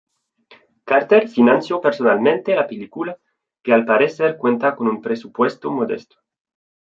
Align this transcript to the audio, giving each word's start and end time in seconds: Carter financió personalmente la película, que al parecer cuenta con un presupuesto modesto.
Carter 0.83 1.29
financió 1.29 1.79
personalmente 1.79 2.55
la 2.55 2.65
película, 2.65 3.19
que 3.61 3.71
al 3.71 3.85
parecer 3.85 4.35
cuenta 4.35 4.75
con 4.75 4.87
un 4.87 4.99
presupuesto 4.99 5.69
modesto. 5.69 6.17